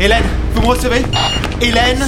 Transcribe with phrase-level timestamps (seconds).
[0.00, 0.22] Hélène,
[0.54, 1.02] vous me recevez?
[1.60, 2.06] Hélène?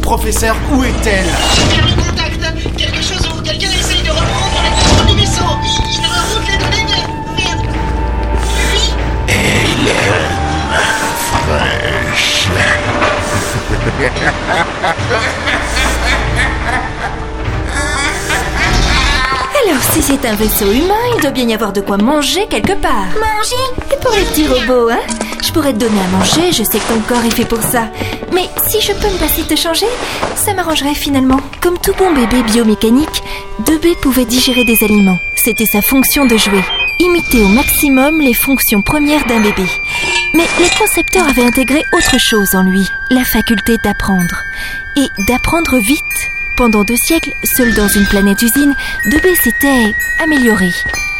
[0.00, 1.26] Professeur, où est-elle?
[1.56, 2.38] J'ai perdu contact.
[2.76, 5.42] Quelque chose ou quelqu'un essaye de reprendre les contrôles du vaisseau.
[5.64, 6.86] Il, il reroute les données,
[7.36, 7.66] mais merde.
[8.70, 8.94] Lui?
[19.66, 22.74] Alors, si c'est un vaisseau humain, il doit bien y avoir de quoi manger quelque
[22.74, 23.08] part.
[23.14, 23.66] Manger?
[23.92, 25.00] Et pour les petits robots, hein?
[25.48, 27.88] Je pourrais te donner à manger, je sais que ton corps est fait pour ça.
[28.34, 29.86] Mais si je peux me passer de te changer,
[30.36, 31.40] ça m'arrangerait finalement.
[31.62, 33.22] Comme tout bon bébé biomécanique,
[33.64, 35.18] 2B pouvait digérer des aliments.
[35.36, 36.62] C'était sa fonction de jouer.
[37.00, 39.64] Imiter au maximum les fonctions premières d'un bébé.
[40.34, 44.42] Mais les concepteurs avaient intégré autre chose en lui, la faculté d'apprendre.
[44.96, 46.30] Et d'apprendre vite.
[46.58, 48.74] Pendant deux siècles, seul dans une planète usine,
[49.06, 50.68] 2B s'était amélioré.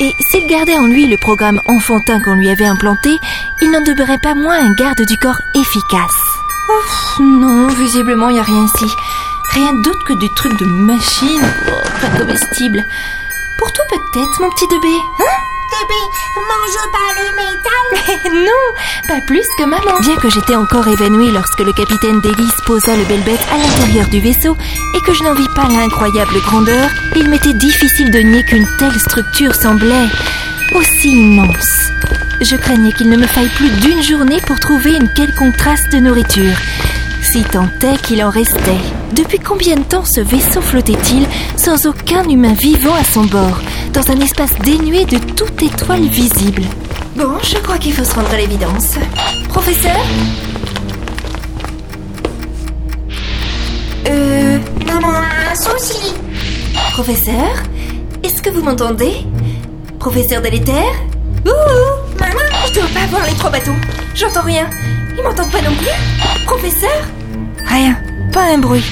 [0.01, 3.17] Et s'il gardait en lui le programme enfantin qu'on lui avait implanté,
[3.63, 7.21] il n'en demeurait pas moins un garde du corps efficace.
[7.21, 8.93] Non, visiblement, il n'y a rien ici.
[9.51, 12.85] Rien d'autre que des trucs de machine, oh, pas comestibles.
[13.59, 14.87] Pour toi peut-être, mon petit 2B,
[15.21, 15.48] hein?
[15.71, 16.01] Bébé,
[16.37, 17.69] mange pas le métal
[18.47, 20.01] non, pas plus que maman.
[20.01, 24.09] Bien que j'étais encore évanouie lorsque le capitaine Davis posa le bel bête à l'intérieur
[24.09, 24.57] du vaisseau
[24.95, 28.99] et que je n'en vis pas l'incroyable grandeur, il m'était difficile de nier qu'une telle
[28.99, 30.09] structure semblait
[30.75, 31.91] aussi immense.
[32.41, 35.99] Je craignais qu'il ne me faille plus d'une journée pour trouver une quelconque trace de
[35.99, 36.57] nourriture.
[37.31, 38.81] Si tant est qu'il en restait.
[39.13, 41.27] Depuis combien de temps ce vaisseau flottait-il
[41.59, 43.61] sans aucun humain vivant à son bord,
[43.93, 46.63] dans un espace dénué de toute étoile visible?
[47.17, 48.95] Bon, je crois qu'il faut se rendre à l'évidence.
[49.51, 49.99] Professeur?
[54.07, 54.59] Euh...
[54.87, 56.15] Maman un souci.
[56.93, 57.63] Professeur
[58.23, 59.27] Est-ce que vous m'entendez?
[59.99, 60.95] Professeur Délétère
[61.45, 63.77] Ouh Maman Je dois pas avoir les trois bateaux.
[64.15, 64.67] J'entends rien.
[65.15, 67.03] Ils m'entendent pas non plus Professeur?
[67.79, 67.97] Rien.
[68.33, 68.83] Pas un bruit.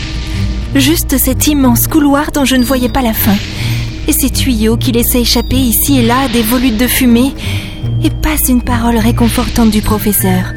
[0.77, 3.35] Juste cet immense couloir dont je ne voyais pas la fin.
[4.07, 7.35] Et ces tuyaux qui laissaient échapper ici et là des volutes de fumée.
[8.05, 10.53] Et pas une parole réconfortante du professeur.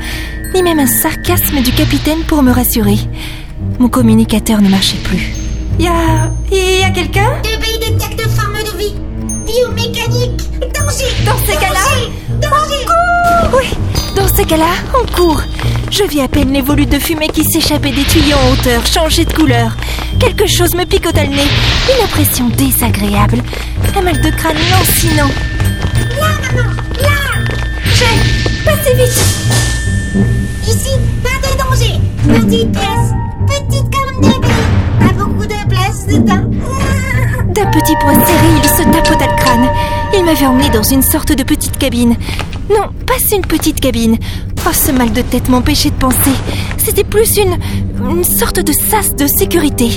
[0.54, 3.00] Ni même un sarcasme du capitaine pour me rassurer.
[3.80, 5.34] Mon communicateur ne marchait plus.
[5.80, 6.32] Y a...
[6.52, 7.32] y a quelqu'un?
[8.38, 8.94] Forme de vie.
[9.48, 10.40] Biomécanique.
[10.60, 11.10] Danger.
[11.26, 11.88] Dans ces cas-là
[12.42, 12.86] Danger.
[13.58, 13.66] Oui,
[14.16, 15.42] dans ces cas-là, on court.
[15.92, 19.26] Je vis à peine les volutes de fumée qui s'échappaient des tuyaux en hauteur, changer
[19.26, 19.76] de couleur.
[20.20, 21.48] Quelque chose me picote le nez.
[21.98, 23.42] Une impression désagréable.
[23.98, 25.30] Un mal de crâne lancinant.
[26.20, 26.70] Là, maman.
[27.02, 27.10] Là.
[27.96, 29.24] J'ai passé vite.
[30.68, 30.92] Ici,
[31.24, 32.00] pas de danger.
[32.28, 33.14] Petite pièce.
[33.48, 34.54] Petite comme bébé.
[35.00, 36.50] Pas beaucoup de place dedans.
[37.54, 39.70] D'un petit poing serré, il se tapota le crâne.
[40.14, 42.16] Il m'avait emmené dans une sorte de petite cabine.
[42.70, 44.18] Non, pas une petite cabine.
[44.68, 46.32] Oh, ce mal de tête m'empêchait de penser.
[46.78, 47.58] C'était plus une,
[48.10, 49.90] une sorte de sas de sécurité.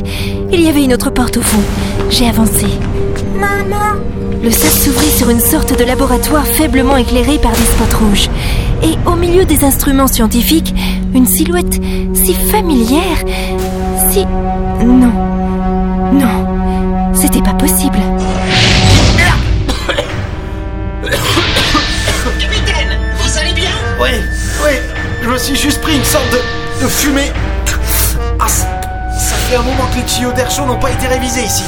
[0.50, 1.60] Il y avait une autre porte au fond.
[2.10, 2.66] J'ai avancé.
[3.38, 4.00] Maman.
[4.42, 8.28] Le sas s'ouvrit sur une sorte de laboratoire faiblement éclairé par des spots rouges.
[8.82, 10.74] Et au milieu des instruments scientifiques,
[11.14, 11.80] une silhouette
[12.14, 13.18] si familière,
[14.10, 14.24] si...
[14.84, 15.12] Non.
[16.12, 17.12] Non.
[17.14, 17.91] C'était pas possible.
[26.12, 27.32] Sorte de, de fumée.
[28.38, 28.66] Ah, ça,
[29.18, 31.64] ça fait un moment que les tuyaux d'air chaud n'ont pas été révisés ici.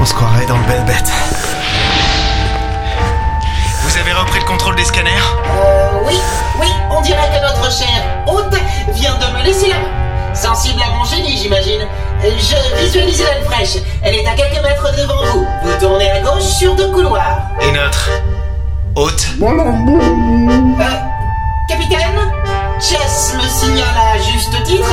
[0.00, 1.12] On se croirait dans le bel bête.
[3.82, 5.12] Vous avez repris le contrôle des scanners?
[5.12, 6.18] Euh, oui,
[6.60, 8.56] oui, on dirait que notre chère hôte
[8.94, 10.34] vient de me laisser la main.
[10.34, 11.86] Sensible à mon génie, j'imagine.
[12.24, 13.76] Je visualise l'aile fraîche.
[14.02, 15.46] Elle est à quelques mètres devant vous.
[15.62, 17.38] Vous tournez à gauche sur deux couloirs.
[17.60, 18.10] Et notre
[18.98, 20.84] hôte Euh,
[21.68, 22.20] capitaine
[22.80, 24.88] Chess me signale à juste titre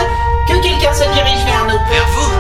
[0.48, 1.80] que quelqu'un se dirige vers nous.
[1.90, 2.32] Vers vous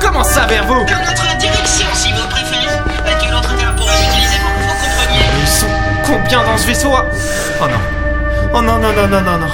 [0.00, 0.74] Comment ça, vers vous?
[0.84, 2.66] Dans notre direction, si vous préférez.
[3.06, 5.66] Euh, Quel autre terme pourrais-je utiliser pour que vous compreniez Ils sont
[6.06, 6.92] combien dans ce vaisseau?
[6.94, 7.80] Oh non.
[8.56, 9.48] Oh non, non, non, non, non, non.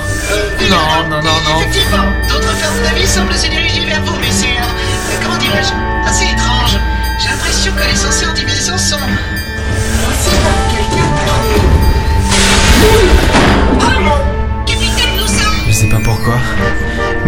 [0.59, 1.61] Oui, Non, non, non, non.
[1.61, 5.39] Effectivement, d'autres formes de vie semblent se diriger vers vous, mais c'est, euh, euh, comment
[5.39, 5.73] dirais-je,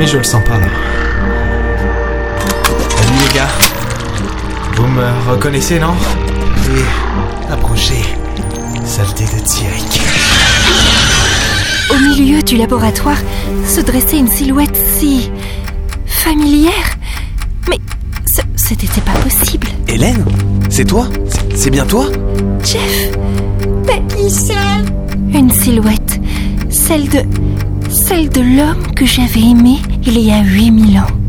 [0.03, 0.67] mais je le sens pas là.
[2.89, 3.49] Salut les gars.
[4.75, 5.95] Vous me reconnaissez, non?
[6.75, 6.81] Oui.
[7.49, 8.03] Approchez.
[8.85, 9.85] Saleté de Thierry.
[11.89, 13.19] Au milieu du laboratoire
[13.65, 15.31] se dressait une silhouette si
[16.05, 16.73] familière.
[17.71, 17.79] Mais
[18.27, 19.69] ce- c'était pas possible.
[19.87, 20.25] Hélène
[20.69, 21.07] C'est toi?
[21.55, 22.07] C'est- bien toi?
[22.65, 23.13] Jeff,
[25.35, 26.21] Une silhouette,
[26.71, 27.21] celle de...
[27.91, 31.22] celle de l'homme que j'avais aimé il y a 8000 ans.